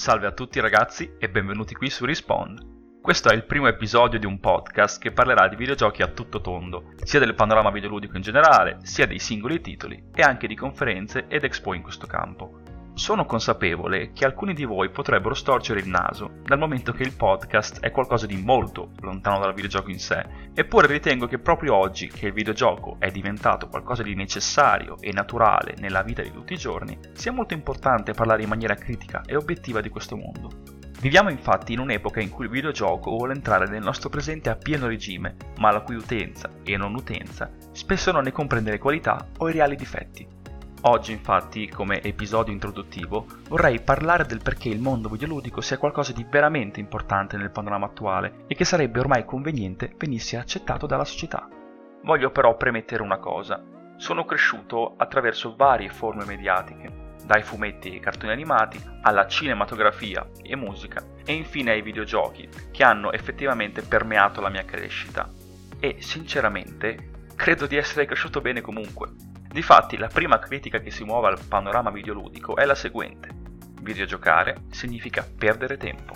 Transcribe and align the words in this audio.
Salve 0.00 0.26
a 0.26 0.32
tutti 0.32 0.58
ragazzi 0.60 1.16
e 1.18 1.28
benvenuti 1.28 1.74
qui 1.74 1.90
su 1.90 2.06
Respawn. 2.06 3.00
Questo 3.02 3.28
è 3.28 3.34
il 3.34 3.44
primo 3.44 3.68
episodio 3.68 4.18
di 4.18 4.24
un 4.24 4.40
podcast 4.40 4.98
che 4.98 5.12
parlerà 5.12 5.46
di 5.46 5.56
videogiochi 5.56 6.00
a 6.00 6.06
tutto 6.06 6.40
tondo, 6.40 6.94
sia 7.02 7.18
del 7.18 7.34
panorama 7.34 7.70
videoludico 7.70 8.16
in 8.16 8.22
generale, 8.22 8.78
sia 8.80 9.06
dei 9.06 9.18
singoli 9.18 9.60
titoli 9.60 10.02
e 10.14 10.22
anche 10.22 10.46
di 10.46 10.56
conferenze 10.56 11.26
ed 11.28 11.44
expo 11.44 11.74
in 11.74 11.82
questo 11.82 12.06
campo. 12.06 12.69
Sono 13.00 13.24
consapevole 13.24 14.12
che 14.12 14.26
alcuni 14.26 14.52
di 14.52 14.66
voi 14.66 14.90
potrebbero 14.90 15.32
storcere 15.32 15.80
il 15.80 15.88
naso, 15.88 16.32
dal 16.44 16.58
momento 16.58 16.92
che 16.92 17.02
il 17.02 17.16
podcast 17.16 17.80
è 17.80 17.90
qualcosa 17.90 18.26
di 18.26 18.36
molto 18.36 18.90
lontano 19.00 19.38
dal 19.38 19.54
videogioco 19.54 19.88
in 19.88 19.98
sé, 19.98 20.22
eppure 20.52 20.86
ritengo 20.86 21.26
che 21.26 21.38
proprio 21.38 21.76
oggi 21.76 22.08
che 22.08 22.26
il 22.26 22.34
videogioco 22.34 22.96
è 22.98 23.10
diventato 23.10 23.68
qualcosa 23.68 24.02
di 24.02 24.14
necessario 24.14 24.98
e 25.00 25.12
naturale 25.12 25.76
nella 25.78 26.02
vita 26.02 26.20
di 26.20 26.30
tutti 26.30 26.52
i 26.52 26.58
giorni, 26.58 26.98
sia 27.14 27.32
molto 27.32 27.54
importante 27.54 28.12
parlare 28.12 28.42
in 28.42 28.50
maniera 28.50 28.74
critica 28.74 29.22
e 29.24 29.34
obiettiva 29.34 29.80
di 29.80 29.88
questo 29.88 30.16
mondo. 30.16 30.50
Viviamo 31.00 31.30
infatti 31.30 31.72
in 31.72 31.78
un'epoca 31.78 32.20
in 32.20 32.28
cui 32.28 32.44
il 32.44 32.50
videogioco 32.50 33.12
vuole 33.12 33.32
entrare 33.32 33.66
nel 33.66 33.82
nostro 33.82 34.10
presente 34.10 34.50
a 34.50 34.56
pieno 34.56 34.86
regime, 34.86 35.36
ma 35.56 35.70
la 35.70 35.80
cui 35.80 35.94
utenza 35.94 36.50
e 36.62 36.76
non 36.76 36.94
utenza 36.94 37.50
spesso 37.72 38.12
non 38.12 38.24
ne 38.24 38.30
comprende 38.30 38.72
le 38.72 38.78
qualità 38.78 39.26
o 39.38 39.48
i 39.48 39.52
reali 39.52 39.74
difetti. 39.74 40.39
Oggi 40.82 41.12
infatti, 41.12 41.68
come 41.68 42.00
episodio 42.00 42.54
introduttivo, 42.54 43.26
vorrei 43.48 43.82
parlare 43.82 44.24
del 44.24 44.40
perché 44.42 44.70
il 44.70 44.80
mondo 44.80 45.10
videoludico 45.10 45.60
sia 45.60 45.76
qualcosa 45.76 46.12
di 46.12 46.24
veramente 46.26 46.80
importante 46.80 47.36
nel 47.36 47.50
panorama 47.50 47.84
attuale 47.84 48.44
e 48.46 48.54
che 48.54 48.64
sarebbe 48.64 48.98
ormai 48.98 49.26
conveniente 49.26 49.92
venisse 49.98 50.38
accettato 50.38 50.86
dalla 50.86 51.04
società. 51.04 51.46
Voglio 52.02 52.30
però 52.30 52.56
premettere 52.56 53.02
una 53.02 53.18
cosa. 53.18 53.62
Sono 53.98 54.24
cresciuto 54.24 54.94
attraverso 54.96 55.54
varie 55.54 55.90
forme 55.90 56.24
mediatiche, 56.24 57.16
dai 57.26 57.42
fumetti 57.42 57.94
e 57.94 58.00
cartoni 58.00 58.32
animati 58.32 58.82
alla 59.02 59.26
cinematografia 59.26 60.26
e 60.42 60.56
musica 60.56 61.04
e 61.26 61.34
infine 61.34 61.72
ai 61.72 61.82
videogiochi, 61.82 62.48
che 62.70 62.84
hanno 62.84 63.12
effettivamente 63.12 63.82
permeato 63.82 64.40
la 64.40 64.48
mia 64.48 64.64
crescita. 64.64 65.30
E 65.78 65.96
sinceramente 65.98 67.26
credo 67.36 67.66
di 67.66 67.76
essere 67.76 68.06
cresciuto 68.06 68.40
bene 68.40 68.62
comunque. 68.62 69.29
Difatti, 69.52 69.96
la 69.96 70.06
prima 70.06 70.38
critica 70.38 70.78
che 70.78 70.92
si 70.92 71.02
muove 71.02 71.26
al 71.26 71.40
panorama 71.48 71.90
videoludico 71.90 72.54
è 72.54 72.64
la 72.64 72.76
seguente. 72.76 73.28
Videogiocare 73.82 74.62
significa 74.70 75.26
perdere 75.36 75.76
tempo. 75.76 76.14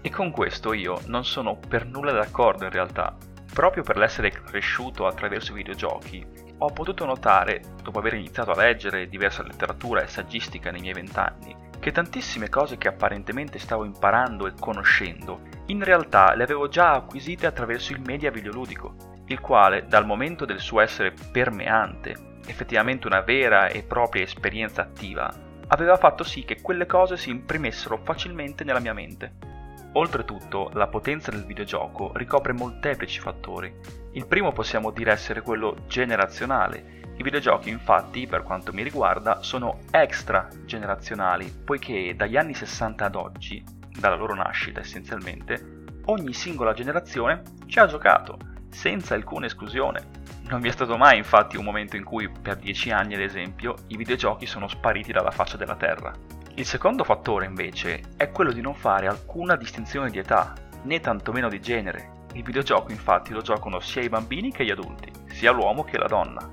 E 0.00 0.10
con 0.10 0.30
questo 0.30 0.72
io 0.72 1.00
non 1.06 1.24
sono 1.24 1.56
per 1.56 1.86
nulla 1.86 2.12
d'accordo 2.12 2.62
in 2.64 2.70
realtà. 2.70 3.16
Proprio 3.52 3.82
per 3.82 3.96
l'essere 3.96 4.30
cresciuto 4.30 5.08
attraverso 5.08 5.50
i 5.50 5.56
videogiochi, 5.56 6.24
ho 6.58 6.70
potuto 6.72 7.04
notare, 7.04 7.62
dopo 7.82 7.98
aver 7.98 8.14
iniziato 8.14 8.52
a 8.52 8.56
leggere 8.56 9.08
diversa 9.08 9.42
letteratura 9.42 10.02
e 10.02 10.06
saggistica 10.06 10.70
nei 10.70 10.80
miei 10.80 10.94
vent'anni, 10.94 11.56
che 11.80 11.90
tantissime 11.90 12.48
cose 12.48 12.78
che 12.78 12.86
apparentemente 12.86 13.58
stavo 13.58 13.84
imparando 13.84 14.46
e 14.46 14.52
conoscendo, 14.58 15.40
in 15.66 15.82
realtà 15.82 16.34
le 16.36 16.44
avevo 16.44 16.68
già 16.68 16.92
acquisite 16.92 17.46
attraverso 17.46 17.92
il 17.92 18.02
media 18.02 18.30
videoludico, 18.30 19.07
il 19.28 19.40
quale, 19.40 19.86
dal 19.86 20.06
momento 20.06 20.44
del 20.44 20.60
suo 20.60 20.80
essere 20.80 21.12
permeante 21.32 22.26
effettivamente 22.48 23.06
una 23.06 23.20
vera 23.20 23.68
e 23.68 23.82
propria 23.82 24.22
esperienza 24.22 24.82
attiva, 24.82 25.32
aveva 25.68 25.96
fatto 25.96 26.24
sì 26.24 26.44
che 26.44 26.60
quelle 26.60 26.86
cose 26.86 27.16
si 27.16 27.30
imprimessero 27.30 27.98
facilmente 27.98 28.64
nella 28.64 28.80
mia 28.80 28.94
mente. 28.94 29.56
Oltretutto, 29.92 30.70
la 30.74 30.86
potenza 30.86 31.30
del 31.30 31.44
videogioco 31.44 32.12
ricopre 32.14 32.52
molteplici 32.52 33.20
fattori. 33.20 33.72
Il 34.12 34.26
primo 34.26 34.52
possiamo 34.52 34.90
dire 34.90 35.12
essere 35.12 35.42
quello 35.42 35.76
generazionale. 35.86 36.96
I 37.16 37.22
videogiochi 37.22 37.68
infatti, 37.68 38.26
per 38.26 38.42
quanto 38.42 38.72
mi 38.72 38.82
riguarda, 38.82 39.42
sono 39.42 39.80
extra 39.90 40.48
generazionali, 40.64 41.52
poiché 41.64 42.14
dagli 42.16 42.36
anni 42.36 42.54
60 42.54 43.04
ad 43.04 43.14
oggi, 43.14 43.62
dalla 43.98 44.14
loro 44.14 44.34
nascita 44.34 44.80
essenzialmente, 44.80 45.84
ogni 46.06 46.32
singola 46.32 46.72
generazione 46.72 47.42
ci 47.66 47.78
ha 47.78 47.86
giocato, 47.86 48.38
senza 48.70 49.14
alcuna 49.14 49.46
esclusione. 49.46 50.26
Non 50.48 50.60
vi 50.60 50.68
è 50.68 50.72
stato 50.72 50.96
mai 50.96 51.18
infatti 51.18 51.58
un 51.58 51.64
momento 51.64 51.96
in 51.96 52.04
cui, 52.04 52.30
per 52.30 52.56
dieci 52.56 52.90
anni 52.90 53.14
ad 53.14 53.20
esempio, 53.20 53.74
i 53.88 53.96
videogiochi 53.96 54.46
sono 54.46 54.66
spariti 54.66 55.12
dalla 55.12 55.30
faccia 55.30 55.58
della 55.58 55.76
Terra. 55.76 56.12
Il 56.54 56.64
secondo 56.64 57.04
fattore 57.04 57.44
invece 57.44 58.00
è 58.16 58.30
quello 58.30 58.50
di 58.50 58.62
non 58.62 58.74
fare 58.74 59.06
alcuna 59.06 59.56
distinzione 59.56 60.10
di 60.10 60.18
età, 60.18 60.54
né 60.84 61.00
tantomeno 61.00 61.48
di 61.48 61.60
genere. 61.60 62.26
Il 62.32 62.42
videogioco 62.42 62.90
infatti 62.92 63.32
lo 63.32 63.42
giocano 63.42 63.78
sia 63.80 64.02
i 64.02 64.08
bambini 64.08 64.50
che 64.50 64.64
gli 64.64 64.70
adulti, 64.70 65.12
sia 65.26 65.52
l'uomo 65.52 65.84
che 65.84 65.98
la 65.98 66.06
donna. 66.06 66.50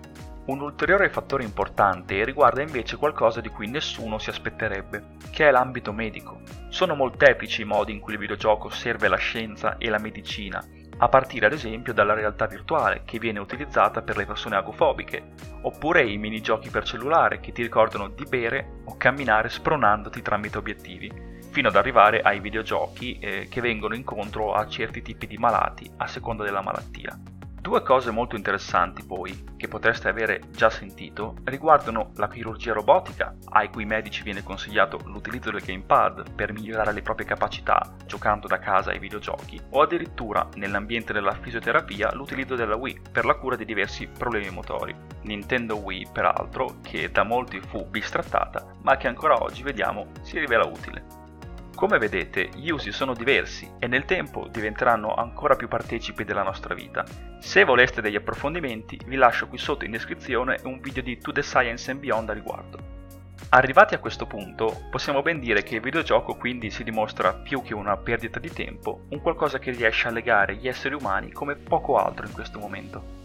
Un 0.48 0.60
ulteriore 0.60 1.10
fattore 1.10 1.44
importante 1.44 2.24
riguarda 2.26 2.62
invece 2.62 2.98
qualcosa 2.98 3.40
di 3.40 3.50
cui 3.50 3.68
nessuno 3.68 4.20
si 4.20 4.30
aspetterebbe, 4.30 5.16
che 5.32 5.48
è 5.48 5.52
l'ambito 5.52 5.94
medico. 5.94 6.42
Sono 6.68 6.96
molteplici 6.96 7.62
i 7.62 7.66
modi 7.66 7.94
in 7.94 8.00
cui 8.00 8.14
il 8.14 8.20
videogioco 8.20 8.70
serve 8.70 9.08
la 9.08 9.16
scienza 9.16 9.78
e 9.78 9.90
la 9.90 10.00
medicina 10.00 10.64
a 10.98 11.10
partire 11.10 11.46
ad 11.46 11.54
esempio 11.54 11.94
dalla 11.94 12.14
realtà 12.14 12.46
virtuale 12.46 13.02
che 13.06 13.20
viene 13.20 13.40
utilizzata 13.40 14.02
per 14.02 14.18
le 14.18 14.26
persone 14.26 14.56
agofobiche, 14.56 15.34
oppure 15.62 16.06
i 16.06 16.18
minigiochi 16.18 16.70
per 16.70 16.84
cellulare 16.84 17.40
che 17.40 17.52
ti 17.52 17.62
ricordano 17.62 18.08
di 18.10 18.26
bere 18.26 18.82
o 18.86 18.98
camminare 18.98 19.50
spronandoti 19.50 20.22
tramite 20.22 20.58
obiettivi, 20.58 21.12
fino 21.52 21.68
ad 21.68 21.76
arrivare 21.76 22.22
ai 22.22 22.40
videogiochi 22.40 23.18
eh, 23.20 23.48
che 23.50 23.62
vengono 23.62 23.96
incontro 23.96 24.54
a 24.54 24.68
certi 24.68 25.02
tipi 25.02 25.28
di 25.28 25.38
malati 25.38 25.90
a 25.98 26.08
seconda 26.08 26.44
della 26.44 26.62
malattia. 26.62 27.35
Due 27.66 27.82
cose 27.82 28.12
molto 28.12 28.36
interessanti 28.36 29.04
poi, 29.04 29.44
che 29.58 29.68
potreste 29.68 30.08
avere 30.08 30.50
già 30.52 30.70
sentito, 30.70 31.38
riguardano 31.46 32.12
la 32.18 32.28
chirurgia 32.28 32.74
robotica, 32.74 33.36
ai 33.54 33.72
cui 33.72 33.86
medici 33.86 34.22
viene 34.22 34.44
consigliato 34.44 35.00
l'utilizzo 35.06 35.50
del 35.50 35.64
gamepad 35.64 36.30
per 36.36 36.54
migliorare 36.54 36.94
le 36.94 37.02
proprie 37.02 37.26
capacità 37.26 37.96
giocando 38.06 38.46
da 38.46 38.60
casa 38.60 38.92
ai 38.92 39.00
videogiochi, 39.00 39.60
o 39.72 39.82
addirittura 39.82 40.48
nell'ambiente 40.58 41.12
della 41.12 41.34
fisioterapia 41.34 42.14
l'utilizzo 42.14 42.54
della 42.54 42.76
Wii 42.76 43.02
per 43.12 43.26
la 43.26 43.34
cura 43.34 43.56
di 43.56 43.66
diversi 43.66 44.08
problemi 44.16 44.52
motori. 44.52 44.96
Nintendo 45.24 45.78
Wii, 45.78 46.10
peraltro, 46.14 46.76
che 46.84 47.10
da 47.10 47.24
molti 47.24 47.60
fu 47.62 47.84
bistrattata, 47.90 48.74
ma 48.84 48.96
che 48.96 49.08
ancora 49.08 49.42
oggi 49.42 49.64
vediamo 49.64 50.12
si 50.22 50.38
rivela 50.38 50.68
utile. 50.68 51.25
Come 51.76 51.98
vedete, 51.98 52.52
gli 52.56 52.70
usi 52.70 52.94
sono 52.94 53.14
diversi 53.14 53.70
e 53.80 53.88
nel 53.88 54.06
tempo 54.06 54.48
diventeranno 54.48 55.14
ancora 55.14 55.58
più 55.58 55.68
partecipi 55.68 56.24
della 56.24 56.42
nostra 56.42 56.74
vita. 56.74 57.04
Se 57.40 57.66
voleste 57.66 58.02
degli 58.02 58.16
approfondimenti, 58.16 58.98
vi 59.06 59.18
lascio 59.18 59.48
qui 59.48 59.58
sotto 59.58 59.84
in 59.84 59.92
descrizione 59.92 60.58
un 60.64 60.80
video 60.80 61.04
di 61.04 61.18
To 61.18 61.34
The 61.34 61.44
Science 61.44 61.92
and 61.92 62.00
Beyond 62.00 62.30
a 62.30 62.34
riguardo. 62.34 62.78
Arrivati 63.50 63.94
a 63.94 64.00
questo 64.00 64.26
punto, 64.26 64.86
possiamo 64.90 65.22
ben 65.22 65.42
dire 65.42 65.64
che 65.64 65.76
il 65.76 65.82
videogioco 65.82 66.36
quindi 66.36 66.72
si 66.72 66.86
dimostra 66.86 67.34
più 67.34 67.62
che 67.62 67.74
una 67.74 67.98
perdita 67.98 68.40
di 68.40 68.52
tempo, 68.52 69.02
un 69.10 69.20
qualcosa 69.20 69.60
che 69.60 69.72
riesce 69.72 70.08
a 70.08 70.12
legare 70.12 70.56
gli 70.56 70.70
esseri 70.70 70.96
umani 70.96 71.34
come 71.34 71.56
poco 71.56 71.98
altro 71.98 72.26
in 72.26 72.32
questo 72.32 72.58
momento. 72.58 73.25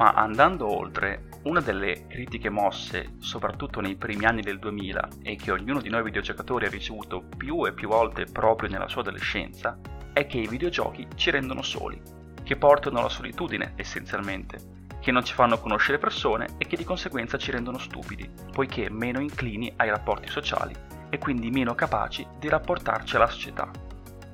Ma 0.00 0.12
andando 0.12 0.66
oltre, 0.66 1.28
una 1.42 1.60
delle 1.60 2.06
critiche 2.06 2.48
mosse, 2.48 3.16
soprattutto 3.18 3.82
nei 3.82 3.96
primi 3.96 4.24
anni 4.24 4.40
del 4.40 4.58
2000, 4.58 5.08
e 5.22 5.36
che 5.36 5.50
ognuno 5.50 5.82
di 5.82 5.90
noi 5.90 6.02
videogiocatori 6.02 6.64
ha 6.64 6.70
ricevuto 6.70 7.22
più 7.36 7.66
e 7.66 7.74
più 7.74 7.88
volte 7.88 8.24
proprio 8.24 8.70
nella 8.70 8.88
sua 8.88 9.02
adolescenza, 9.02 9.78
è 10.14 10.26
che 10.26 10.38
i 10.38 10.48
videogiochi 10.48 11.06
ci 11.16 11.30
rendono 11.30 11.60
soli, 11.60 12.00
che 12.42 12.56
portano 12.56 13.00
alla 13.00 13.10
solitudine 13.10 13.74
essenzialmente, 13.76 14.86
che 15.00 15.12
non 15.12 15.22
ci 15.22 15.34
fanno 15.34 15.60
conoscere 15.60 15.98
persone 15.98 16.46
e 16.56 16.66
che 16.66 16.78
di 16.78 16.84
conseguenza 16.84 17.36
ci 17.36 17.50
rendono 17.50 17.76
stupidi, 17.76 18.26
poiché 18.52 18.88
meno 18.88 19.20
inclini 19.20 19.70
ai 19.76 19.90
rapporti 19.90 20.28
sociali 20.28 20.74
e 21.10 21.18
quindi 21.18 21.50
meno 21.50 21.74
capaci 21.74 22.26
di 22.38 22.48
rapportarci 22.48 23.16
alla 23.16 23.28
società. 23.28 23.70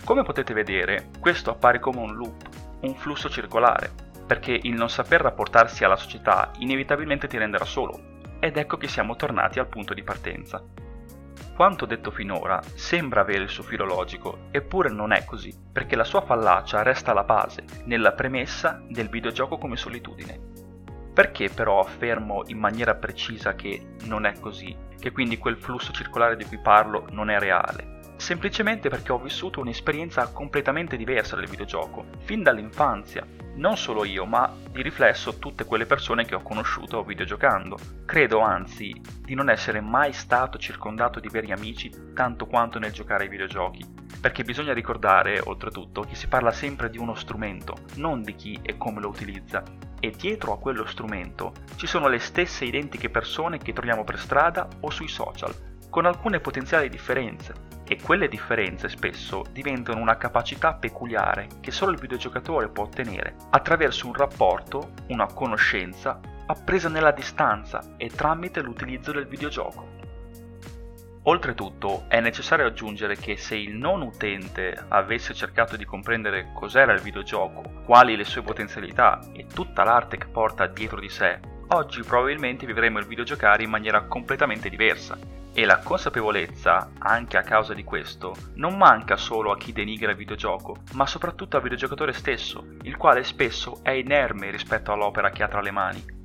Come 0.04 0.22
potete 0.22 0.54
vedere, 0.54 1.09
questo 1.19 1.50
appare 1.50 1.81
come 1.81 1.98
un 1.98 2.15
loop, 2.15 2.48
un 2.83 2.94
flusso 2.94 3.28
circolare, 3.28 4.05
perché 4.26 4.59
il 4.60 4.75
non 4.75 4.91
saper 4.91 5.20
rapportarsi 5.20 5.84
alla 5.84 5.97
società 5.97 6.50
inevitabilmente 6.59 7.28
ti 7.28 7.38
renderà 7.38 7.64
solo, 7.64 8.14
ed 8.41 8.56
ecco 8.56 8.76
che 8.76 8.89
siamo 8.89 9.16
tornati 9.16 9.59
al 9.59 9.68
punto 9.68 9.95
di 9.95 10.03
partenza. 10.03 10.62
Quanto 11.54 11.86
detto 11.86 12.10
finora 12.10 12.60
sembra 12.74 13.22
avere 13.22 13.45
il 13.45 13.48
suo 13.48 13.62
filo 13.62 13.86
logico, 13.86 14.48
eppure 14.50 14.91
non 14.91 15.12
è 15.12 15.24
così, 15.24 15.54
perché 15.72 15.97
la 15.97 16.04
sua 16.04 16.21
fallacia 16.21 16.83
resta 16.83 17.12
alla 17.12 17.24
base, 17.24 17.65
nella 17.84 18.12
premessa 18.12 18.83
del 18.86 19.09
videogioco 19.09 19.56
come 19.56 19.77
solitudine. 19.77 20.39
Perché 21.15 21.48
però 21.48 21.80
affermo 21.80 22.42
in 22.48 22.59
maniera 22.59 22.95
precisa 22.95 23.54
che 23.54 23.95
non 24.04 24.27
è 24.27 24.39
così, 24.39 24.77
che 25.00 25.12
quindi 25.12 25.39
quel 25.39 25.56
flusso 25.56 25.92
circolare 25.92 26.36
di 26.36 26.45
cui 26.45 26.59
parlo 26.60 27.06
non 27.10 27.30
è 27.30 27.39
reale? 27.39 27.96
Semplicemente 28.16 28.89
perché 28.89 29.13
ho 29.13 29.18
vissuto 29.18 29.60
un'esperienza 29.60 30.27
completamente 30.33 30.97
diversa 30.97 31.36
del 31.36 31.48
videogioco, 31.48 32.07
fin 32.24 32.42
dall'infanzia, 32.42 33.24
non 33.57 33.77
solo 33.77 34.04
io, 34.04 34.24
ma 34.24 34.53
di 34.71 34.83
riflesso 34.83 35.39
tutte 35.39 35.65
quelle 35.65 35.86
persone 35.86 36.24
che 36.24 36.34
ho 36.34 36.42
conosciuto 36.42 37.04
videogiocando. 37.04 37.78
Credo 38.04 38.41
anzi 38.41 39.01
di 39.21 39.34
non 39.34 39.48
essere 39.48 39.80
mai 39.80 40.13
stato 40.13 40.59
circondato 40.59 41.21
di 41.21 41.28
veri 41.28 41.53
amici 41.53 42.13
tanto 42.15 42.47
quanto 42.47 42.78
nel 42.78 42.92
giocare 42.92 43.24
ai 43.24 43.30
videogiochi, 43.30 43.84
perché 44.21 44.42
bisogna 44.42 44.72
ricordare, 44.72 45.41
oltretutto, 45.41 46.03
che 46.03 46.15
si 46.15 46.27
parla 46.27 46.51
sempre 46.51 46.91
di 46.91 46.98
uno 46.98 47.15
strumento, 47.15 47.77
non 47.97 48.22
di 48.22 48.34
chi 48.34 48.59
e 48.62 48.77
come 48.77 49.01
lo 49.01 49.09
utilizza, 49.09 49.62
e 50.01 50.10
dietro 50.10 50.53
a 50.53 50.59
quello 50.59 50.84
strumento 50.84 51.53
ci 51.77 51.86
sono 51.86 52.09
le 52.09 52.19
stesse 52.19 52.65
identiche 52.65 53.09
persone 53.09 53.59
che 53.59 53.72
troviamo 53.72 54.04
per 54.04 54.19
strada 54.19 54.69
o 54.80 54.91
sui 54.91 55.09
social, 55.09 55.54
con 55.89 56.04
alcune 56.04 56.41
potenziali 56.41 56.91
differenze, 56.91 57.74
e 57.86 58.00
quelle 58.00 58.28
differenze 58.28 58.88
spesso 58.88 59.44
diventano 59.50 60.00
una 60.00 60.16
capacità 60.16 60.74
peculiare 60.74 61.48
che 61.60 61.71
solo 61.71 61.92
il 61.92 61.98
videogiocatore 61.98 62.68
può 62.68 62.84
ottenere 62.84 63.34
attraverso 63.50 64.06
un 64.06 64.15
rapporto, 64.15 64.92
una 65.09 65.27
conoscenza 65.27 66.21
appresa 66.47 66.88
nella 66.88 67.12
distanza 67.12 67.94
e 67.97 68.09
tramite 68.09 68.60
l'utilizzo 68.60 69.12
del 69.12 69.27
videogioco. 69.27 69.94
Oltretutto 71.28 72.04
è 72.06 72.21
necessario 72.21 72.66
aggiungere 72.66 73.16
che 73.16 73.36
se 73.36 73.56
il 73.56 73.74
non 73.74 74.00
utente 74.00 74.84
avesse 74.88 75.34
cercato 75.34 75.77
di 75.77 75.84
comprendere 75.84 76.53
cos'era 76.54 76.92
il 76.92 77.00
videogioco, 77.00 77.83
quali 77.84 78.15
le 78.15 78.22
sue 78.22 78.42
potenzialità 78.42 79.18
e 79.33 79.47
tutta 79.53 79.83
l'arte 79.83 80.18
che 80.18 80.28
porta 80.28 80.68
dietro 80.68 81.00
di 81.00 81.09
sé, 81.09 81.41
oggi 81.68 82.03
probabilmente 82.03 82.66
vivremo 82.66 82.98
il 82.98 83.07
videogiocare 83.07 83.63
in 83.63 83.71
maniera 83.71 84.03
completamente 84.03 84.68
diversa. 84.68 85.18
E 85.53 85.65
la 85.65 85.78
consapevolezza, 85.78 86.91
anche 86.98 87.39
a 87.39 87.42
causa 87.42 87.72
di 87.72 87.83
questo, 87.83 88.34
non 88.54 88.77
manca 88.77 89.16
solo 89.16 89.53
a 89.53 89.57
chi 89.57 89.72
denigra 89.72 90.10
il 90.10 90.16
videogioco, 90.16 90.78
ma 90.92 91.07
soprattutto 91.07 91.57
al 91.57 91.63
videogiocatore 91.63 92.13
stesso, 92.13 92.74
il 92.83 92.97
quale 92.97 93.24
spesso 93.24 93.78
è 93.83 93.91
inerme 93.91 94.51
rispetto 94.51 94.92
all'opera 94.92 95.30
che 95.30 95.42
ha 95.42 95.48
tra 95.48 95.63
le 95.63 95.71
mani 95.71 96.16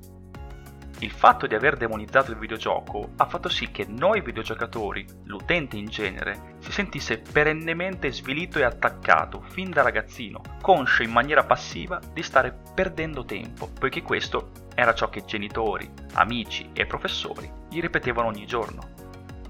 il 0.99 1.11
fatto 1.11 1.47
di 1.47 1.55
aver 1.55 1.77
demonizzato 1.77 2.31
il 2.31 2.37
videogioco 2.37 3.13
ha 3.17 3.25
fatto 3.25 3.49
sì 3.49 3.71
che 3.71 3.85
noi 3.87 4.21
videogiocatori, 4.21 5.05
l'utente 5.23 5.77
in 5.77 5.85
genere, 5.85 6.55
si 6.59 6.71
sentisse 6.71 7.19
perennemente 7.19 8.11
svilito 8.11 8.59
e 8.59 8.63
attaccato 8.63 9.41
fin 9.49 9.71
da 9.71 9.81
ragazzino, 9.81 10.41
conscio 10.61 11.03
in 11.03 11.11
maniera 11.11 11.43
passiva 11.43 11.99
di 12.13 12.21
stare 12.21 12.55
perdendo 12.75 13.25
tempo, 13.25 13.67
poiché 13.67 14.01
questo 14.03 14.51
era 14.75 14.93
ciò 14.93 15.09
che 15.09 15.25
genitori, 15.25 15.91
amici 16.13 16.69
e 16.73 16.85
professori 16.85 17.51
gli 17.69 17.81
ripetevano 17.81 18.27
ogni 18.27 18.45
giorno. 18.45 18.99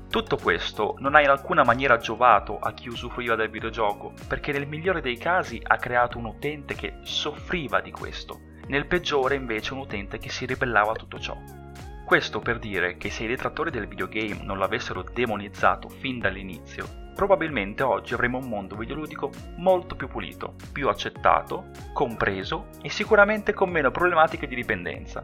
Tutto 0.09 0.37
questo 0.37 0.95
non 0.99 1.15
ha 1.15 1.21
in 1.21 1.29
alcuna 1.29 1.63
maniera 1.63 1.97
giovato 1.97 2.59
a 2.59 2.73
chi 2.73 2.89
usufruiva 2.89 3.35
del 3.35 3.49
videogioco, 3.49 4.13
perché 4.27 4.51
nel 4.51 4.67
migliore 4.67 4.99
dei 4.99 5.17
casi 5.17 5.59
ha 5.61 5.77
creato 5.77 6.17
un 6.17 6.25
utente 6.25 6.75
che 6.75 6.99
soffriva 7.03 7.79
di 7.79 7.91
questo 7.91 8.49
nel 8.71 8.85
peggiore 8.85 9.35
invece 9.35 9.73
un 9.73 9.79
utente 9.79 10.17
che 10.17 10.29
si 10.29 10.45
ribellava 10.45 10.93
a 10.93 10.95
tutto 10.95 11.19
ciò. 11.19 11.37
Questo 12.05 12.39
per 12.39 12.57
dire 12.57 12.95
che 12.95 13.09
se 13.09 13.25
i 13.25 13.27
detrattori 13.27 13.69
del 13.69 13.85
videogame 13.85 14.43
non 14.43 14.57
l'avessero 14.57 15.03
demonizzato 15.03 15.89
fin 15.89 16.19
dall'inizio, 16.19 16.87
probabilmente 17.13 17.83
oggi 17.83 18.13
avremmo 18.13 18.37
un 18.37 18.47
mondo 18.47 18.77
videoludico 18.77 19.29
molto 19.57 19.97
più 19.97 20.07
pulito, 20.07 20.55
più 20.71 20.87
accettato, 20.87 21.65
compreso 21.91 22.67
e 22.81 22.89
sicuramente 22.89 23.51
con 23.51 23.69
meno 23.69 23.91
problematiche 23.91 24.47
di 24.47 24.55
dipendenza. 24.55 25.21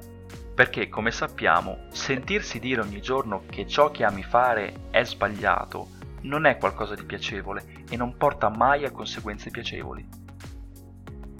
Perché, 0.53 0.89
come 0.89 1.11
sappiamo, 1.11 1.85
sentirsi 1.91 2.59
dire 2.59 2.81
ogni 2.81 2.99
giorno 2.99 3.43
che 3.49 3.65
ciò 3.65 3.91
che 3.91 4.03
ami 4.03 4.23
fare 4.23 4.89
è 4.89 5.05
sbagliato 5.05 5.87
non 6.23 6.45
è 6.45 6.57
qualcosa 6.57 6.95
di 6.95 7.03
piacevole 7.05 7.85
e 7.89 7.95
non 7.95 8.17
porta 8.17 8.49
mai 8.49 8.83
a 8.83 8.91
conseguenze 8.91 9.51
piacevoli. 9.51 10.16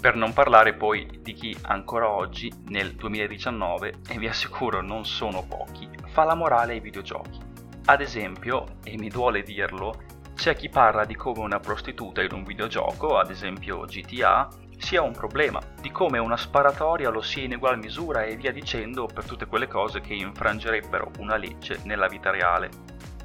Per 0.08 0.16
non 0.16 0.32
parlare 0.32 0.74
poi 0.74 1.20
di 1.22 1.34
chi 1.34 1.54
ancora 1.64 2.10
oggi, 2.10 2.50
nel 2.68 2.94
2019, 2.94 3.96
e 4.08 4.18
vi 4.18 4.30
assicuro 4.30 4.82
non 4.82 5.06
sono 5.06 5.46
pochi, 5.46 5.90
fa 6.06 6.24
la 6.24 6.34
morale 6.34 6.72
ai 6.72 6.80
videogiochi. 6.80 7.38
Ad 7.88 8.00
esempio, 8.00 8.78
e 8.86 8.98
mi 8.98 9.10
duole 9.10 9.44
dirlo, 9.44 10.04
c'è 10.34 10.56
chi 10.56 10.70
parla 10.70 11.04
di 11.04 11.14
come 11.14 11.40
una 11.40 11.60
prostituta 11.60 12.22
in 12.22 12.32
un 12.32 12.46
videogioco, 12.46 13.18
ad 13.18 13.32
esempio 13.32 13.82
GTA, 13.82 14.48
sia 14.78 15.02
un 15.02 15.12
problema, 15.12 15.60
di 15.82 15.92
come 15.92 16.20
una 16.20 16.38
sparatoria 16.38 17.10
lo 17.10 17.22
sia 17.22 17.44
in 17.44 17.56
ugual 17.56 17.78
misura 17.78 18.24
e 18.24 18.38
via 18.38 18.54
dicendo 18.54 19.08
per 19.08 19.26
tutte 19.26 19.46
quelle 19.46 19.68
cose 19.68 20.00
che 20.00 20.14
infrangerebbero 20.14 21.12
una 21.20 21.36
legge 21.36 21.82
nella 21.84 22.08
vita 22.08 22.32
reale. 22.32 22.70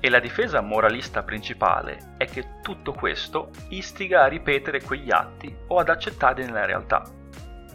E 0.05 0.11
la 0.11 0.19
difesa 0.19 0.61
moralista 0.61 1.23
principale 1.23 2.15
è 2.17 2.27
che 2.27 2.61
tutto 2.61 2.93
questo 2.93 3.51
istiga 3.69 4.25
a 4.25 4.27
ripetere 4.27 4.83
quegli 4.83 5.13
atti 5.13 5.55
o 5.69 5.79
ad 5.79 5.89
accettarli 5.89 6.45
nella 6.45 6.65
realtà. 6.65 7.05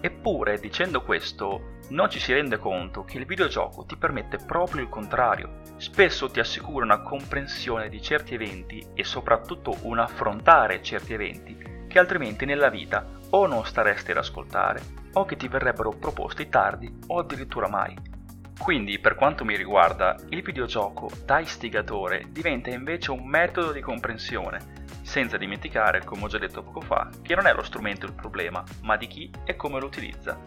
Eppure, 0.02 0.60
dicendo 0.60 1.04
questo, 1.04 1.78
non 1.92 2.10
ci 2.10 2.20
si 2.20 2.34
rende 2.34 2.58
conto 2.58 3.06
che 3.06 3.18
il 3.18 3.26
videogioco 3.26 3.86
ti 3.86 3.96
permette 3.96 4.40
proprio 4.46 4.82
il 4.82 4.90
contrario. 4.90 5.62
Spesso 5.78 6.30
ti 6.30 6.42
assicura 6.42 6.84
una 6.84 7.02
comprensione 7.02 7.88
di 7.88 8.02
certi 8.02 8.34
eventi 8.34 8.86
e 8.94 9.06
soprattutto 9.06 9.78
un 9.84 10.00
affrontare 10.00 10.84
certi 10.84 11.14
eventi 11.14 11.58
che 11.88 11.98
altrimenti 11.98 12.44
nella 12.44 12.68
vita 12.68 13.08
o 13.30 13.48
non 13.48 13.66
staresti 13.66 14.12
ad 14.12 14.18
ascoltare 14.18 14.82
o 15.14 15.24
che 15.24 15.38
ti 15.38 15.48
verrebbero 15.48 15.92
proposti 15.92 16.50
tardi 16.50 16.94
o 17.08 17.20
addirittura 17.20 17.70
mai. 17.70 18.17
Quindi, 18.58 19.00
per 19.00 19.16
quanto 19.16 19.46
mi 19.46 19.56
riguarda, 19.56 20.16
il 20.30 20.42
videogioco 20.42 21.10
da 21.24 21.40
istigatore 21.40 22.26
diventa 22.30 22.70
invece 22.70 23.12
un 23.12 23.26
metodo 23.26 23.72
di 23.72 23.80
comprensione, 23.80 24.86
senza 25.04 25.38
dimenticare, 25.38 26.04
come 26.04 26.24
ho 26.24 26.28
già 26.28 26.38
detto 26.38 26.64
poco 26.64 26.82
fa, 26.82 27.10
che 27.22 27.36
non 27.36 27.48
è 27.48 27.54
lo 27.54 27.64
strumento 27.64 28.06
il 28.06 28.14
problema, 28.14 28.64
ma 28.82 28.98
di 28.98 29.08
chi 29.08 29.32
e 29.46 29.56
come 29.56 29.80
lo 29.80 29.86
utilizza. 29.86 30.38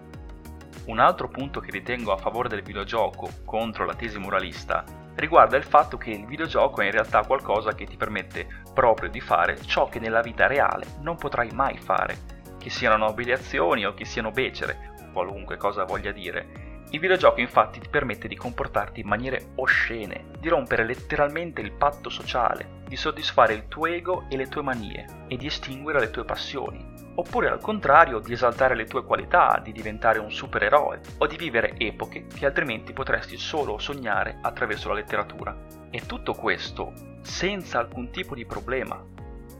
Un 0.86 0.98
altro 0.98 1.28
punto 1.28 1.60
che 1.60 1.70
ritengo 1.70 2.12
a 2.12 2.18
favore 2.18 2.48
del 2.48 2.62
videogioco 2.62 3.30
contro 3.44 3.84
la 3.84 3.94
tesi 3.94 4.18
moralista 4.18 4.84
riguarda 5.14 5.56
il 5.56 5.64
fatto 5.64 5.96
che 5.96 6.10
il 6.10 6.26
videogioco 6.26 6.80
è 6.80 6.86
in 6.86 6.92
realtà 6.92 7.24
qualcosa 7.24 7.74
che 7.74 7.86
ti 7.86 7.96
permette 7.96 8.62
proprio 8.74 9.10
di 9.10 9.20
fare 9.20 9.60
ciò 9.62 9.88
che 9.88 9.98
nella 9.98 10.22
vita 10.22 10.46
reale 10.46 10.86
non 11.00 11.16
potrai 11.16 11.50
mai 11.52 11.78
fare, 11.78 12.18
che 12.58 12.70
siano 12.70 12.96
nobili 12.96 13.32
azioni 13.32 13.84
o 13.84 13.94
che 13.94 14.04
siano 14.04 14.30
becere, 14.30 14.94
qualunque 15.12 15.56
cosa 15.56 15.84
voglia 15.84 16.12
dire, 16.12 16.59
il 16.92 16.98
videogioco 16.98 17.38
infatti 17.38 17.78
ti 17.78 17.88
permette 17.88 18.26
di 18.26 18.34
comportarti 18.34 19.00
in 19.00 19.06
maniere 19.06 19.50
oscene, 19.56 20.24
di 20.40 20.48
rompere 20.48 20.84
letteralmente 20.84 21.60
il 21.60 21.70
patto 21.70 22.10
sociale, 22.10 22.82
di 22.88 22.96
soddisfare 22.96 23.54
il 23.54 23.68
tuo 23.68 23.86
ego 23.86 24.24
e 24.28 24.36
le 24.36 24.48
tue 24.48 24.62
manie 24.62 25.24
e 25.28 25.36
di 25.36 25.46
estinguere 25.46 26.00
le 26.00 26.10
tue 26.10 26.24
passioni, 26.24 26.84
oppure 27.14 27.48
al 27.48 27.60
contrario 27.60 28.18
di 28.18 28.32
esaltare 28.32 28.74
le 28.74 28.86
tue 28.86 29.04
qualità, 29.04 29.60
di 29.62 29.70
diventare 29.70 30.18
un 30.18 30.32
supereroe 30.32 31.00
o 31.18 31.26
di 31.28 31.36
vivere 31.36 31.74
epoche 31.78 32.26
che 32.26 32.46
altrimenti 32.46 32.92
potresti 32.92 33.36
solo 33.36 33.78
sognare 33.78 34.38
attraverso 34.42 34.88
la 34.88 34.94
letteratura. 34.94 35.56
E 35.90 36.00
tutto 36.06 36.34
questo 36.34 36.92
senza 37.22 37.78
alcun 37.78 38.10
tipo 38.10 38.34
di 38.34 38.44
problema. 38.44 39.00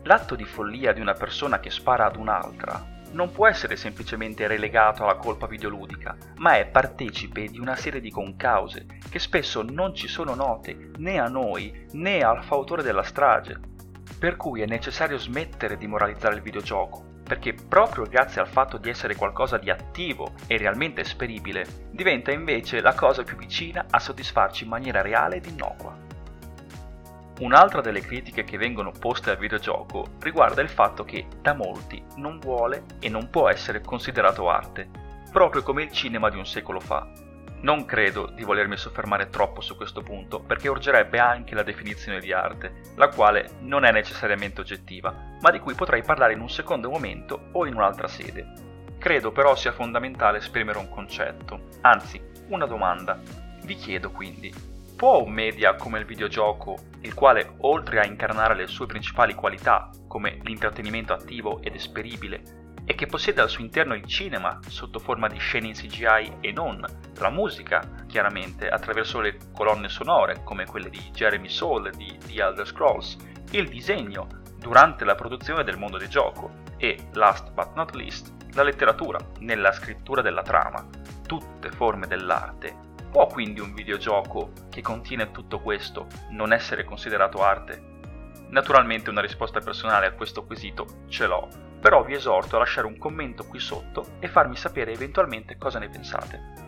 L'atto 0.03 0.35
di 0.35 0.45
follia 0.45 0.93
di 0.93 1.01
una 1.01 1.13
persona 1.13 1.61
che 1.61 1.71
spara 1.71 2.07
ad 2.07 2.17
un'altra 2.17 2.99
non 3.13 3.31
può 3.31 3.47
essere 3.47 3.77
semplicemente 3.77 4.47
relegato 4.47 5.03
alla 5.03 5.17
colpa 5.17 5.47
videoludica, 5.47 6.17
ma 6.37 6.57
è 6.57 6.67
partecipe 6.67 7.47
di 7.47 7.59
una 7.59 7.77
serie 7.77 8.01
di 8.01 8.11
concause 8.11 8.87
che 9.09 9.19
spesso 9.19 9.63
non 9.63 9.95
ci 9.95 10.09
sono 10.09 10.35
note 10.35 10.91
né 10.97 11.19
a 11.19 11.27
noi 11.27 11.87
né 11.93 12.23
al 12.23 12.45
fautore 12.45 12.83
della 12.83 13.03
strage. 13.03 13.59
Per 14.19 14.37
cui 14.37 14.61
è 14.61 14.67
necessario 14.67 15.19
smettere 15.19 15.77
di 15.77 15.87
moralizzare 15.87 16.35
il 16.35 16.43
videogioco, 16.43 17.05
perché 17.23 17.55
proprio 17.55 18.05
grazie 18.05 18.41
al 18.41 18.49
fatto 18.49 18.77
di 18.77 18.89
essere 18.89 19.15
qualcosa 19.15 19.57
di 19.57 19.71
attivo 19.71 20.33
e 20.47 20.59
realmente 20.59 21.03
esperibile, 21.03 21.89
diventa 21.91 22.33
invece 22.33 22.81
la 22.81 22.95
cosa 22.95 23.23
più 23.23 23.37
vicina 23.37 23.87
a 23.89 23.99
soddisfarci 23.99 24.65
in 24.65 24.71
maniera 24.71 25.01
reale 25.01 25.37
ed 25.37 25.47
innocua. 25.47 26.10
Un'altra 27.41 27.81
delle 27.81 28.03
critiche 28.03 28.45
che 28.45 28.59
vengono 28.59 28.93
poste 28.93 29.31
al 29.31 29.39
videogioco 29.39 30.17
riguarda 30.21 30.61
il 30.61 30.69
fatto 30.69 31.05
che 31.05 31.27
da 31.41 31.55
molti 31.55 32.03
non 32.17 32.39
vuole 32.39 32.85
e 33.01 33.09
non 33.09 33.31
può 33.31 33.49
essere 33.49 33.81
considerato 33.81 34.51
arte, 34.51 34.91
proprio 35.33 35.63
come 35.63 35.85
il 35.85 35.91
cinema 35.91 36.29
di 36.29 36.37
un 36.37 36.45
secolo 36.45 36.81
fa. 36.81 37.11
Non 37.63 37.87
credo 37.87 38.27
di 38.27 38.45
volermi 38.45 38.77
soffermare 38.77 39.31
troppo 39.31 39.63
su 39.63 39.75
questo 39.75 40.03
punto 40.03 40.41
perché 40.41 40.69
urgerebbe 40.69 41.19
anche 41.19 41.55
la 41.55 41.63
definizione 41.63 42.21
di 42.21 42.31
arte, 42.31 42.93
la 42.97 43.09
quale 43.09 43.53
non 43.61 43.85
è 43.85 43.91
necessariamente 43.91 44.61
oggettiva, 44.61 45.39
ma 45.41 45.51
di 45.51 45.61
cui 45.61 45.73
potrei 45.73 46.03
parlare 46.03 46.35
in 46.35 46.41
un 46.41 46.51
secondo 46.51 46.91
momento 46.91 47.49
o 47.53 47.65
in 47.65 47.75
un'altra 47.75 48.07
sede. 48.07 48.53
Credo 48.99 49.33
però 49.33 49.57
sia 49.57 49.73
fondamentale 49.73 50.39
esprimere 50.39 50.77
un 50.77 50.91
concetto, 50.91 51.69
anzi 51.81 52.21
una 52.49 52.67
domanda. 52.67 53.19
Vi 53.63 53.75
chiedo 53.77 54.11
quindi, 54.11 54.53
Può 55.01 55.23
un 55.23 55.33
media 55.33 55.77
come 55.77 55.99
il 55.99 56.05
videogioco, 56.05 56.77
il 57.01 57.15
quale 57.15 57.55
oltre 57.61 58.01
a 58.01 58.05
incarnare 58.05 58.55
le 58.55 58.67
sue 58.67 58.85
principali 58.85 59.33
qualità, 59.33 59.89
come 60.07 60.41
l'intrattenimento 60.43 61.15
attivo 61.15 61.63
ed 61.63 61.75
esperibile, 61.75 62.75
e 62.85 62.95
che 62.95 63.07
possiede 63.07 63.41
al 63.41 63.49
suo 63.49 63.65
interno 63.65 63.95
il 63.95 64.05
cinema 64.05 64.59
sotto 64.67 64.99
forma 64.99 65.27
di 65.27 65.39
scene 65.39 65.69
in 65.69 65.73
CGI 65.73 66.37
e 66.41 66.53
non, 66.53 66.85
la 67.19 67.31
musica, 67.31 67.81
chiaramente, 68.09 68.69
attraverso 68.69 69.21
le 69.21 69.39
colonne 69.55 69.89
sonore, 69.89 70.43
come 70.45 70.67
quelle 70.67 70.91
di 70.91 71.11
Jeremy 71.15 71.49
Soule 71.49 71.93
di 71.93 72.19
The 72.27 72.43
Elder 72.43 72.67
Scrolls, 72.67 73.17
il 73.53 73.71
disegno 73.71 74.27
durante 74.59 75.07
la 75.07 75.15
produzione 75.15 75.65
del 75.65 75.79
mondo 75.79 75.97
del 75.97 76.09
gioco 76.09 76.51
e, 76.77 77.09
last 77.15 77.51
but 77.53 77.73
not 77.75 77.95
least, 77.95 78.35
la 78.53 78.65
letteratura 78.65 79.19
nella 79.39 79.73
scrittura 79.73 80.21
della 80.21 80.43
trama, 80.43 80.87
tutte 81.27 81.71
forme 81.71 82.07
dell'arte 82.07 82.89
Può 83.11 83.27
quindi 83.27 83.59
un 83.59 83.75
videogioco 83.75 84.53
che 84.71 84.83
contiene 84.83 85.33
tutto 85.33 85.59
questo 85.59 86.07
non 86.29 86.53
essere 86.53 86.85
considerato 86.85 87.43
arte? 87.43 87.89
Naturalmente 88.51 89.11
una 89.11 89.21
risposta 89.21 89.59
personale 89.59 90.07
a 90.07 90.13
questo 90.13 90.45
quesito 90.45 90.87
ce 91.09 91.27
l'ho, 91.27 91.49
però 91.81 92.05
vi 92.05 92.15
esorto 92.15 92.55
a 92.55 92.61
lasciare 92.61 92.87
un 92.87 92.99
commento 92.99 93.45
qui 93.47 93.59
sotto 93.59 94.13
e 94.21 94.29
farmi 94.29 94.55
sapere 94.55 94.93
eventualmente 94.93 95.59
cosa 95.59 95.81
ne 95.81 95.89
pensate. 95.89 96.59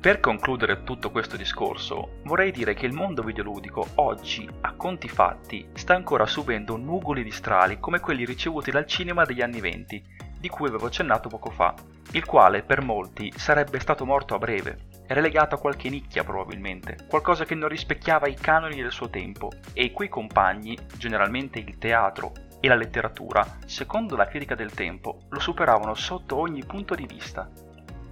Per 0.00 0.20
concludere 0.20 0.84
tutto 0.84 1.10
questo 1.10 1.36
discorso, 1.36 2.20
vorrei 2.22 2.52
dire 2.52 2.74
che 2.74 2.86
il 2.86 2.92
mondo 2.92 3.22
videoludico 3.22 3.88
oggi, 3.96 4.48
a 4.60 4.72
conti 4.74 5.08
fatti, 5.08 5.68
sta 5.72 5.96
ancora 5.96 6.26
subendo 6.26 6.76
nugoli 6.76 7.24
di 7.24 7.32
strali 7.32 7.80
come 7.80 7.98
quelli 7.98 8.24
ricevuti 8.24 8.70
dal 8.70 8.86
cinema 8.86 9.24
degli 9.24 9.42
anni 9.42 9.58
venti, 9.58 10.00
di 10.38 10.48
cui 10.48 10.68
avevo 10.68 10.86
accennato 10.86 11.28
poco 11.28 11.50
fa, 11.50 11.74
il 12.12 12.24
quale 12.24 12.62
per 12.62 12.82
molti 12.82 13.32
sarebbe 13.34 13.80
stato 13.80 14.04
morto 14.04 14.36
a 14.36 14.38
breve, 14.38 14.95
relegato 15.08 15.54
a 15.54 15.58
qualche 15.58 15.88
nicchia 15.88 16.24
probabilmente, 16.24 16.96
qualcosa 17.08 17.44
che 17.44 17.54
non 17.54 17.68
rispecchiava 17.68 18.28
i 18.28 18.34
canoni 18.34 18.80
del 18.80 18.92
suo 18.92 19.10
tempo 19.10 19.50
e 19.72 19.84
i 19.84 19.92
cui 19.92 20.08
compagni, 20.08 20.78
generalmente 20.96 21.58
il 21.58 21.78
teatro 21.78 22.32
e 22.60 22.68
la 22.68 22.74
letteratura, 22.74 23.58
secondo 23.66 24.16
la 24.16 24.26
critica 24.26 24.54
del 24.54 24.72
tempo, 24.72 25.20
lo 25.28 25.40
superavano 25.40 25.94
sotto 25.94 26.36
ogni 26.36 26.64
punto 26.64 26.94
di 26.94 27.06
vista. 27.06 27.50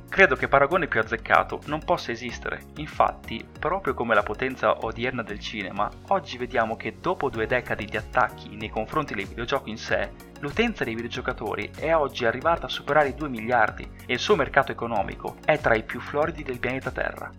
Credo 0.08 0.36
che 0.36 0.46
paragone 0.46 0.86
più 0.86 1.00
azzeccato 1.00 1.60
non 1.66 1.82
possa 1.84 2.12
esistere, 2.12 2.66
infatti, 2.76 3.44
proprio 3.58 3.94
come 3.94 4.14
la 4.14 4.22
potenza 4.22 4.84
odierna 4.84 5.22
del 5.22 5.40
cinema, 5.40 5.90
oggi 6.08 6.38
vediamo 6.38 6.76
che 6.76 6.98
dopo 7.00 7.30
due 7.30 7.46
decadi 7.46 7.84
di 7.84 7.96
attacchi 7.96 8.54
nei 8.54 8.68
confronti 8.68 9.14
dei 9.14 9.24
videogiochi 9.24 9.70
in 9.70 9.76
sé, 9.76 10.12
l'utenza 10.38 10.84
dei 10.84 10.94
videogiocatori 10.94 11.70
è 11.76 11.94
oggi 11.94 12.24
arrivata 12.26 12.66
a 12.66 12.68
superare 12.70 13.08
i 13.08 13.14
2 13.14 13.28
miliardi 13.28 13.90
e 14.06 14.12
il 14.12 14.20
suo 14.20 14.36
mercato 14.36 14.70
economico 14.70 15.36
è 15.44 15.58
tra 15.58 15.74
i 15.74 15.82
più 15.82 15.98
floridi 16.00 16.44
del 16.44 16.60
pianeta 16.60 16.92
Terra. 16.92 17.30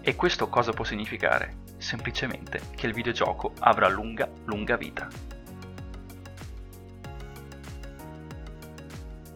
E 0.00 0.16
questo 0.16 0.48
cosa 0.48 0.72
può 0.72 0.84
significare? 0.84 1.58
Semplicemente 1.78 2.60
che 2.74 2.86
il 2.86 2.92
videogioco 2.92 3.52
avrà 3.60 3.88
lunga, 3.88 4.28
lunga 4.46 4.76
vita. 4.76 5.06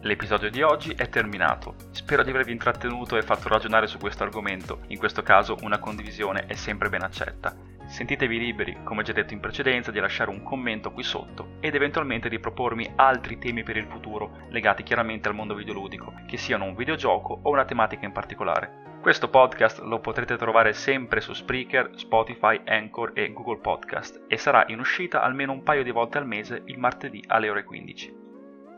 L'episodio 0.05 0.51
di 0.51 0.61
oggi 0.61 0.93
è 0.93 1.09
terminato. 1.09 1.77
Spero 1.89 2.21
di 2.21 2.29
avervi 2.29 2.51
intrattenuto 2.51 3.17
e 3.17 3.23
fatto 3.23 3.47
ragionare 3.47 3.87
su 3.87 3.97
questo 3.97 4.21
argomento. 4.21 4.81
In 4.89 4.99
questo 4.99 5.23
caso 5.23 5.57
una 5.61 5.79
condivisione 5.79 6.45
è 6.45 6.53
sempre 6.53 6.89
ben 6.89 7.01
accetta. 7.01 7.55
Sentitevi 7.87 8.37
liberi, 8.37 8.77
come 8.83 9.01
già 9.01 9.13
detto 9.13 9.33
in 9.33 9.39
precedenza, 9.39 9.89
di 9.89 9.99
lasciare 9.99 10.29
un 10.29 10.43
commento 10.43 10.91
qui 10.91 11.01
sotto 11.01 11.53
ed 11.59 11.73
eventualmente 11.73 12.29
di 12.29 12.37
propormi 12.37 12.93
altri 12.97 13.39
temi 13.39 13.63
per 13.63 13.77
il 13.77 13.87
futuro, 13.87 14.45
legati 14.49 14.83
chiaramente 14.83 15.27
al 15.27 15.33
mondo 15.33 15.55
videoludico, 15.55 16.13
che 16.27 16.37
siano 16.37 16.65
un 16.65 16.75
videogioco 16.75 17.39
o 17.41 17.49
una 17.49 17.65
tematica 17.65 18.05
in 18.05 18.11
particolare. 18.11 18.99
Questo 19.01 19.29
podcast 19.29 19.79
lo 19.79 20.01
potrete 20.01 20.37
trovare 20.37 20.73
sempre 20.73 21.19
su 21.19 21.33
Spreaker, 21.33 21.93
Spotify, 21.95 22.61
Anchor 22.63 23.13
e 23.15 23.33
Google 23.33 23.57
Podcast 23.57 24.25
e 24.27 24.37
sarà 24.37 24.65
in 24.67 24.77
uscita 24.77 25.23
almeno 25.23 25.51
un 25.51 25.63
paio 25.63 25.81
di 25.81 25.89
volte 25.89 26.19
al 26.19 26.27
mese 26.27 26.61
il 26.65 26.77
martedì 26.77 27.23
alle 27.25 27.49
ore 27.49 27.63
15. 27.63 28.24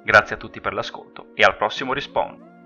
Grazie 0.07 0.35
a 0.35 0.37
tutti 0.37 0.61
per 0.61 0.71
l'ascolto 0.71 1.31
e 1.33 1.43
al 1.43 1.57
prossimo 1.57 1.91
respawn! 1.91 2.56